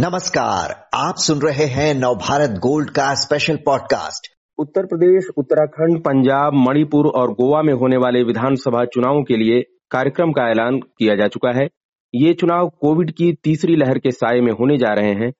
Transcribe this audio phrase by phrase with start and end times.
[0.00, 7.06] नमस्कार, आप सुन रहे हैं नवभारत गोल्ड का स्पेशल पॉडकास्ट उत्तर प्रदेश, उत्तराखंड, पंजाब, मणिपुर
[7.06, 11.50] और गोवा में होने वाले विधानसभा चुनावों के लिए कार्यक्रम का ऐलान किया जा चुका
[11.50, 11.66] है।
[12.14, 15.32] ये चुनाव कोविड की तीसरी लहर के साय में होने जा रहे हैं।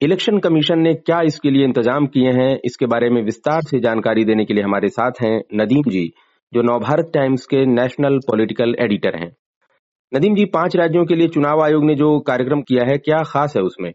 [0.00, 4.24] इलेक्शन कमीशन ने क्या इसके लिए इंतज़ाम किए हैं, इसके बारे में विस्तार से जानकारी
[4.24, 6.06] देने के लिए हमारे साथ हैं नदीम जी,
[6.52, 9.30] जो नवभारत टाइम्स के नेशनल पॉलिटिकल एडिटर हैं।
[10.12, 13.56] नदीम जी, पाँच राज्यों के लिए चुनाव आयोग ने जो कार्यक्रम किया है, क्या खास
[13.56, 13.92] है उसमें?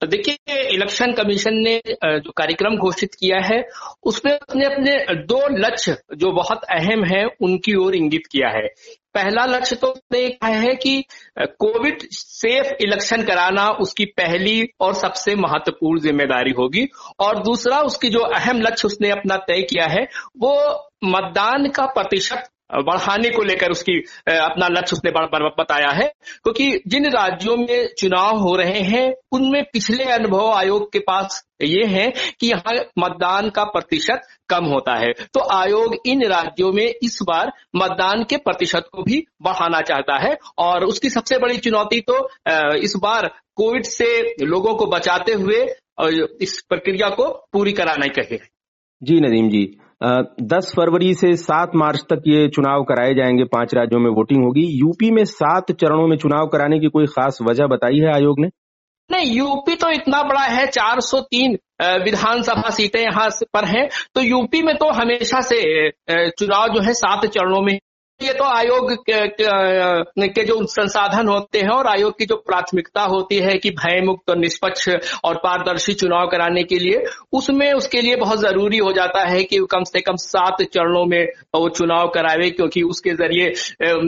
[0.00, 0.36] देखिए,
[0.74, 3.58] इलेक्शन कमीशन ने जो कार्यक्रम घोषित किया है,
[4.02, 8.66] उसमें उसने अपने दो लक्ष्य जो बहुत अहम है, उनकी ओर इंगित किया है।
[9.14, 11.02] पहला लक्ष्य तो उसने कहा है कि
[11.60, 16.86] कोविड सेफ़ इलेक्शन कराना उसकी पहली और सबसे महत्वपूर्ण ज़िम्मेदारी होगी,
[17.20, 20.06] और दूसरा उसकी जो अहम लक्ष्य उसने अपना तय किया है,
[20.38, 20.54] वो
[21.06, 25.10] मतदान का प्रतिशत बढ़ाने को लेकर उसकी अपना लक्ष्य उसने
[25.58, 26.06] बताया है।
[26.44, 31.84] क्योंकि जिन राज्यों में चुनाव हो रहे हैं, उनमें पिछले अनुभव आयोग के पास ये
[31.86, 32.10] है
[32.40, 37.52] कि यहाँ मतदान का प्रतिशत कम होता है। तो आयोग इन राज्यों में इस बार
[37.76, 42.28] मतदान के प्रतिशत को भी बढ़ाना चाहता है। और उसकी सबसे बड़ी चुनौती तो
[42.76, 44.06] इस बार कोविड से
[44.42, 45.66] लोगों को बचाते हुए
[46.40, 48.38] इस प्रक्रिया को पूरी कराना ही कहे
[49.02, 49.62] जी नदीम जी
[50.02, 54.66] दस फरवरी से सात मार्च तक ये चुनाव कराए जाएँगे। पाँच राज्यों में वोटिंग होगी।
[54.80, 58.48] यूपी में सात चरणों में चुनाव कराने की कोई खास वजह बताई है आयोग ने?
[59.10, 61.56] नहीं, यूपी तो इतना बड़ा है 403
[62.04, 67.26] विधानसभा सीटें यहाँ पर हैं। तो यूपी में तो हमेशा से चुनाव जो है सात
[67.26, 67.78] चरणों में
[68.20, 73.02] ये तो आयोग के, के, के जो संसाधन होते हैं और आयोग की जो प्राथमिकता
[73.02, 74.88] होती है कि भयमुक्त और निष्पक्ष
[75.24, 79.58] और पारदर्शी चुनाव कराने के लिए उसमें उसके लिए बहुत ज़रूरी हो जाता है कि
[79.70, 81.24] कम से कम सात चरणों में
[81.56, 83.52] वो चुनाव करावे क्योंकि उसके ज़रिए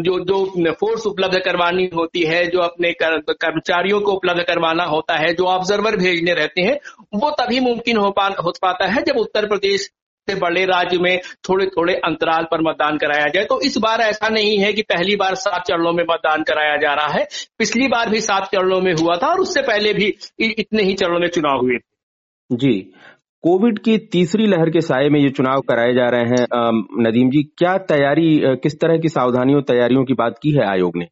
[0.01, 5.19] जो जो फोर्स उपलब्ध करवानी होती है जो अपने कर, कर्मचारियों को उपलब्ध करवाना होता
[5.19, 6.79] है जो ऑब्जर्वर भेजने रहते हैं
[7.15, 9.91] वो तभी मुमकिन हो, पा, हो पाता है जब उत्तर प्रदेश
[10.29, 14.29] से बड़े राज्य में थोड़े थोड़े अंतराल पर मतदान कराया जाए। तो इस बार ऐसा
[14.29, 17.27] नहीं है कि पहली बार सात चरणों में मतदान कराया जा रहा है।
[17.59, 21.21] पिछली बार भी सात चरणों में हुआ था और उससे पहले भी इतने ही चरणों
[21.21, 22.79] में चुनाव हुए। थे जी।
[23.45, 26.47] कोविड की तीसरी लहर के साय में ये चुनाव कराए जा रहे हैं।
[27.03, 28.29] नदीम जी क्या तैयारी
[28.63, 31.07] किस तरह की सावधानियों तैयारियों की बात की है आयोग ने?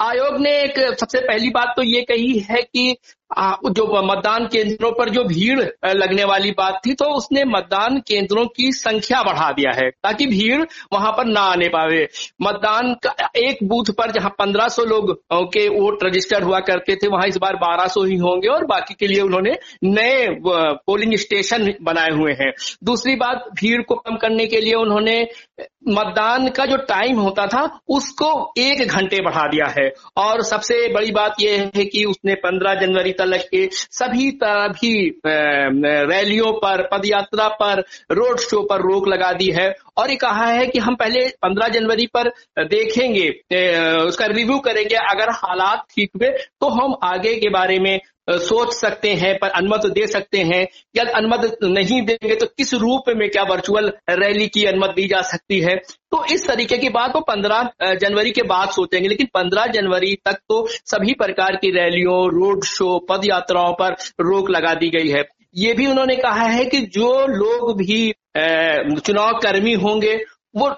[0.00, 2.96] आयोग ने एक सबसे पहली बात तो ये कही है कि
[3.30, 8.70] जो मतदान केंद्रों पर जो भीड़ लगने वाली बात थी तो उसने मतदान केंद्रों की
[8.72, 12.06] संख्या बढ़ा दिया है, ताकि भीड़ वहाँ पर ना आने पावे।
[12.42, 15.12] मतदान का एक बूथ पर जहाँ 1500 लोग
[15.52, 19.06] के वोट रजिस्टर हुआ करते थे, वहाँ इस बार 1200 ही होंगे, और बाकी के
[19.06, 22.52] लिए उन्होंने नए पोलिंग स्टेशन बनाए हुए हैं।
[22.84, 25.20] दूसरी बात, भीड़ को कम करने के लिए उन्होंने
[25.88, 31.10] मतदान का जो टाइम होता था, उसको एक घंटे बढ़ा दिया है। और सबसे बड़ी
[31.12, 34.92] बात यह है कि उसने 15 जनवरी तक के सभी तरह की
[35.26, 40.66] रैलियों पर, पदयात्रा पर, रोड शो पर रोक लगा दी है और ये कहा है
[40.66, 42.28] कि हम पहले 15 जनवरी पर
[42.66, 43.28] देखेंगे
[44.04, 47.98] उसका रिव्यू करेंगे। अगर हालात ठीक हुए तो हम आगे के बारे में
[48.30, 53.08] सोच सकते हैं, पर अनुमति दे सकते हैं। या अनुमति नहीं देंगे तो किस रूप
[53.16, 55.76] में क्या वर्चुअल रैली की अनुमति दी जा सकती है?
[55.76, 60.38] तो इस तरीके की बात वो पंद्रह जनवरी के बाद सोचेंगे, लेकिन पंद्रह जनवरी तक
[60.48, 65.24] तो सभी प्रकार की रैलियों रोड शो पद यात्राओं पर रोक लगा दी गई है।
[65.56, 68.12] ये भी उन्होंने कहा है कि जो लोग भी
[69.00, 70.12] चुनाव कर्मी होंगे
[70.56, 70.68] वो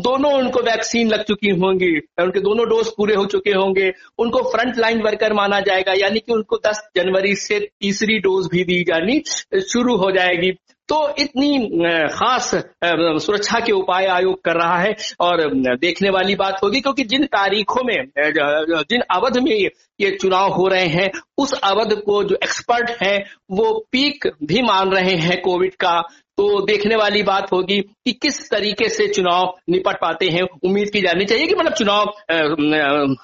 [0.00, 4.78] दोनों उनको वैक्सीन लग चुकी होंगी, उनके दोनों डोज पूरे हो चुके होंगे, उनको फ्रंट
[4.78, 9.22] लाइन वर्कर माना जाएगा, यानी कि उनको 10 जनवरी से तीसरी डोज भी दी जानी
[9.72, 10.52] शुरू हो जाएगी।
[10.88, 11.58] तो इतनी
[12.12, 12.50] खास
[13.24, 15.42] सुरक्षा के उपाय आयोग कर रहा है और
[15.76, 17.96] देखने वाली बात होगी क्योंकि जिन तारीखों में
[18.90, 19.52] जिन अवध में
[20.00, 23.18] ये चुनाव हो रहे हैं, उस अवध को जो एक्सपर्ट हैं,
[23.50, 26.00] वो पीक भी मान रहे हैं कोविड का।
[26.38, 31.00] तो देखने वाली बात होगी कि किस तरीके से चुनाव निपट पाते हैं। उम्मीद की
[31.00, 32.04] जानी चाहिए कि मतलब चुनाव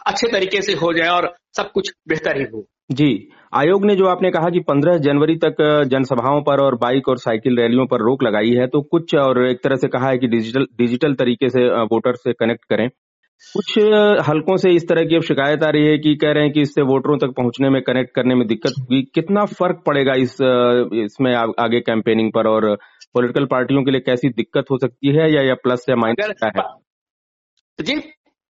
[0.06, 3.06] अच्छे तरीके से हो जाए और सब कुछ बेहतर ही हो। जी
[3.52, 5.56] आयोग ने जो आपने कहा कि 15 जनवरी तक
[5.90, 9.62] जनसभाओं पर और बाइक और साइकिल रैलियों पर रोक लगाई है तो कुछ और एक
[9.64, 12.88] तरह से कहा है कि डिजिटल डिजिटल तरीके से वोटर से कनेक्ट करें।
[13.44, 13.78] कुछ
[14.28, 16.60] हलकों से इस तरह की अब शिकायत आ रही है कि कह रहे हैं कि
[16.60, 20.36] इससे वोटरों तक पहुँचने में कनेक्ट करने में दिक्कत होगी कितना फ़र्क पड़ेगा इस
[21.04, 22.74] इसमें आगे कैंपेनिंग पर और
[23.14, 26.50] पॉलिटिकल पार्टियों के लिए कैसी दिक्कत हो सकती है या या प्लस या माइनस क्या
[26.56, 26.68] है?
[27.78, 27.94] जी।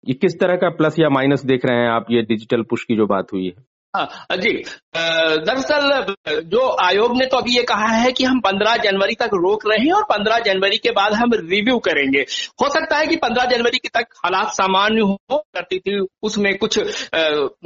[0.06, 2.96] ये किस तरह का प्लस या माइनस देख रहे हैं आप ये डिजिटल पुश की
[2.96, 3.64] जो बात हुई हाँ?
[4.32, 4.64] जी।
[5.36, 9.66] दरअसल, जो आयोग ने तो अभी ये कहा है कि हम 15 जनवरी तक रोक
[9.66, 12.20] रहे हैं और 15 जनवरी के बाद हम रिव्यू करेंगे।
[12.62, 16.78] हो सकता है कि 15 जनवरी के तक हालात सामान्य हो, करती थी उसमें कुछ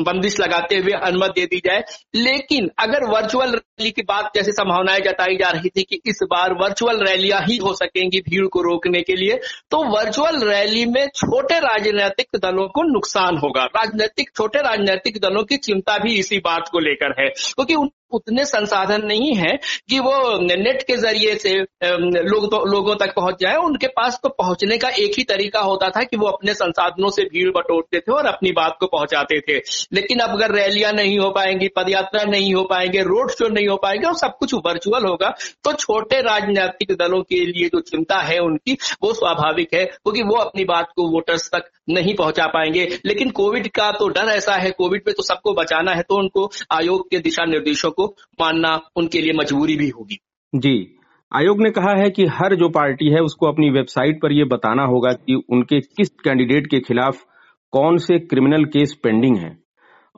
[0.00, 1.84] बंदिश लगाते हुए अनुमति दे दी जाए।
[2.14, 6.52] लेकिन अगर वर्चुअल रैली की बात जैसे संभावनाएँ जताई जा रही थी कि इस बार
[6.52, 11.58] वर्चुअल रैलियाँ ही हो सकेंगी भीड़ को रोकने के लिए तो वर्चुअल रैली में छोटे
[11.58, 16.78] राजनीतिक दलों को नुकसान होगा। राजनीतिक, छोटे राजनीतिक दलों की चिंता भी इसी बात को
[16.78, 17.74] लेकर है। क्योंकि
[18.14, 19.56] उतने संसाधन नहीं है
[19.90, 24.28] कि वो नेट के ज़रिए से लोग तो, लोगों तक पहुँच जाए। उनके पास तो
[24.38, 28.12] पहुँचने का एक ही तरीका होता था कि वो अपने संसाधनों से भीड़ बटोरते थे
[28.12, 29.58] और अपनी बात को पहुंचाते थे।
[29.92, 33.76] लेकिन अब अगर रैलियाँ नहीं हो पाएँगी पदयात्रा नहीं हो पाएँगे रोड शो नहीं हो
[33.76, 35.34] पाएँगे और सब कुछ वर्चुअल होगा
[35.64, 40.36] तो छोटे राजनीतिक दलों के लिए जो चिंता है उनकी वो स्वाभाविक है क्योंकि वो
[40.36, 44.70] अपनी बात को वोटर्स तक नहीं पहुँचा पाएँगे। लेकिन कोविड का तो डर ऐसा है
[44.70, 48.03] कोविड में तो सबको बचाना है तो उनको आयोग के दिशा निर्देशों को
[48.40, 50.18] मानना उनके लिए मजबूरी भी होगी।
[50.54, 50.96] जी
[51.32, 54.82] आयोग ने कहा है कि हर जो पार्टी है उसको अपनी वेबसाइट पर यह बताना
[54.82, 57.24] होगा कि उनके किस कैंडिडेट के खिलाफ
[57.72, 59.58] कौन से क्रिमिनल केस पेंडिंग है।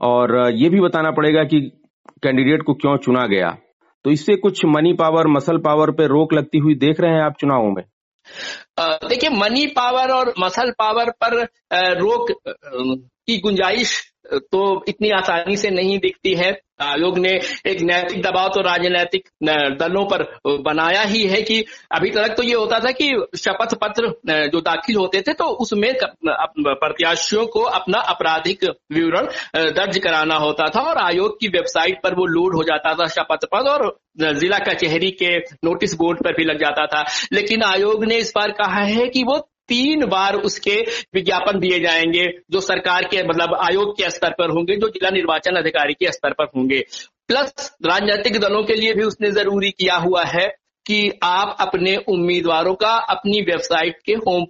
[0.01, 1.61] और ये भी बताना पड़ेगा कि
[2.23, 3.57] कैंडिडेट को क्यों चुना गया।
[4.05, 7.37] तो इससे कुछ मनी पावर मसल पावर पे रोक लगती हुई देख रहे हैं आप
[7.41, 7.85] चुनावों में।
[8.81, 11.43] देखिए मनी पावर और मसल पावर पर
[12.01, 12.31] रोक
[13.29, 17.31] की गुंजाइश तो इतनी आसानी से नहीं दिखती है। आयोग ने
[17.67, 19.29] एक नैतिक दबाव तो राजनैतिक
[19.81, 20.23] दलों पर
[20.63, 24.09] बनाया ही है कि अभी तक तो ये होता था कि शपथ पत्र
[24.49, 25.93] जो दाखिल होते थे तो उसमें
[26.29, 29.27] प्रत्याशियों को अपना आपराधिक विवरण
[29.73, 33.47] दर्ज कराना होता था और आयोग की वेबसाइट पर वो लोड हो जाता था शपथ
[33.55, 33.99] पत्र और
[34.35, 38.51] जिला कचहरी के नोटिस बोर्ड पर भी लग जाता था। लेकिन आयोग ने इस बार
[38.53, 40.81] कहा है कि वो तीन बार उसके
[41.15, 45.57] विज्ञापन दिए जाएँगे, जो सरकार के मतलब आयोग के स्तर पर होंगे, जो जिला निर्वाचन
[45.57, 46.85] अधिकारी के स्तर पर होंगे।
[47.29, 50.47] प्लस राजनीतिक दलों के लिए भी उसने ज़रूरी किया हुआ है
[50.87, 54.43] कि आप अपने उम्मीदवारों का अपनी वेबसाइट के होम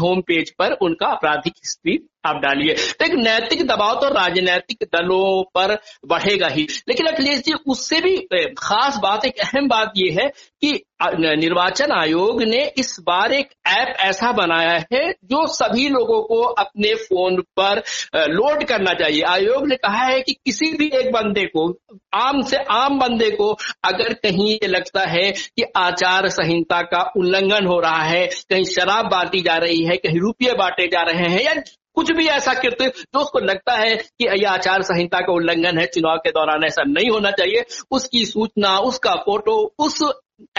[0.00, 5.42] होम पेज पर उनका आपराधिक हिस्ट्री आप डालिए। तो एक नैतिक दबाव तो राजनैतिक दलों
[5.54, 5.76] पर
[6.06, 8.16] बढ़ेगा ही। लेकिन अखिलेश जी, उससे भी
[8.58, 10.28] खास बात, एक अहम बात यह है
[10.62, 16.40] कि निर्वाचन आयोग ने इस बार एक ऐप ऐसा बनाया है जो सभी लोगों को
[16.40, 17.82] अपने फ़ोन पर
[18.30, 21.68] लोड करना चाहिए। आयोग ने कहा है कि किसी भी एक बंदे को,
[22.14, 23.50] आम से आम बंदे को,
[23.84, 29.10] अगर कहीं ये लगता है कि आचार संहिता का उल्लंघन हो रहा है, कहीं शराब
[29.10, 31.54] बांटी जा रही है, कहीं रुपये बांटे जा रहे हैं, या
[32.00, 35.86] कुछ भी ऐसा कृत्य जो उसको लगता है कि यह आचार संहिता का उल्लंघन है
[35.86, 40.02] चुनाव के दौरान ऐसा नहीं होना चाहिए। उसकी सूचना उसका फ़ोटो उस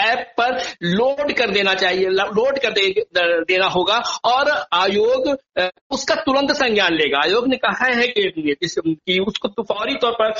[0.00, 3.04] ऐप पर लोड कर देना चाहिए लोड कर दे,
[3.44, 5.26] देना होगा और आयोग
[5.90, 10.32] उसका तुरंत संज्ञान लेगा। आयोग ने कहा है कि, कि उसको तो फौरी तौर पर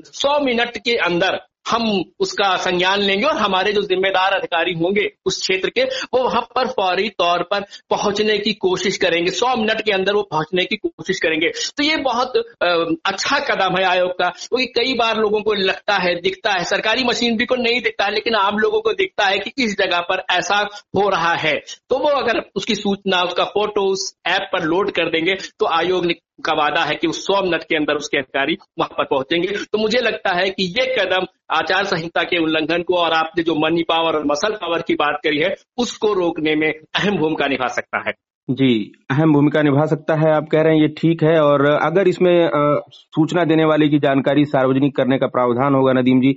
[0.00, 5.40] 100 मिनट के अंदर हम उसका संज्ञान लेंगे और हमारे जो जिम्मेदार अधिकारी होंगे उस
[5.40, 9.92] क्षेत्र के, वो वहाँ पर फौरी तौर पर पहुँचने की कोशिश करेंगे। सौ मिनट के
[9.92, 14.66] अंदर वो पहुँचने की कोशिश करेंगे। तो ये बहुत अच्छा कदम है आयोग का, क्योंकि
[14.76, 18.34] कई बार लोगों को लगता है, दिखता है, सरकारी मशीनरी को नहीं दिखता है, लेकिन
[18.34, 20.58] आम लोगों को दिखता है कि इस जगह पर ऐसा
[20.96, 21.54] हो रहा है।
[21.90, 26.06] तो वो अगर उसकी सूचना, उसका फ़ोटो उस ऐप पर लोड कर देंगे तो आयोग
[26.44, 29.78] का वादा है कि उस सौ मिनट के अंदर उसके अधिकारी वहाँ पर पहुँचेंगे। तो
[29.78, 33.82] मुझे लगता है कि ये कदम आचार संहिता के उल्लंघन को और आपने जो मनी
[33.82, 38.02] पावर और मसल पावर की बात करी है, उसको रोकने में अहम भूमिका निभा सकता
[38.06, 38.12] है।
[38.48, 42.08] जी, अहम भूमिका निभा सकता है, आप कह रहे हैं ये ठीक है और अगर
[42.08, 42.50] इसमें
[42.92, 46.36] सूचना देने वाले की जानकारी सार्वजनिक करने का प्रावधान होगा, नदीम जी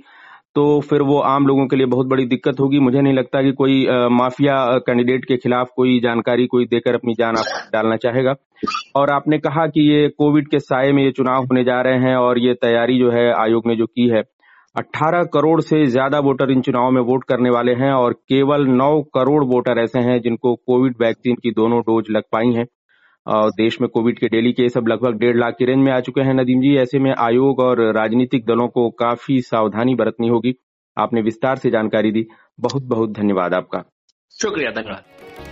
[0.56, 3.52] तो फिर वो आम लोगों के लिए बहुत बड़ी दिक्कत होगी। मुझे नहीं लगता कि
[3.52, 8.34] कोई आ, माफिया कैंडिडेट के खिलाफ कोई जानकारी कोई देकर अपनी जान आप डालना चाहेगा।
[8.96, 12.16] और आपने कहा कि ये कोविड के साय में ये चुनाव होने जा रहे हैं
[12.16, 14.22] और ये तैयारी जो है आयोग ने जो की है
[14.76, 18.90] 18 करोड़ से ज़्यादा वोटर इन चुनाव में वोट करने वाले हैं और केवल 9
[19.14, 22.66] करोड़ वोटर ऐसे हैं जिनको कोविड वैक्सीन की दोनों डोज लग पाई हैं।
[23.28, 26.20] देश में कोविड के डेली केस अब लगभग डेढ़ लाख की रेंज में आ चुके
[26.20, 30.54] हैं। नदीम जी, ऐसे में आयोग और राजनीतिक दलों को काफ़ी सावधानी बरतनी होगी।
[30.98, 32.26] आपने विस्तार से जानकारी दी।
[32.60, 33.84] बहुत बहुत धन्यवाद आपका।
[34.42, 35.49] शुक्रिया, धन्यवाद।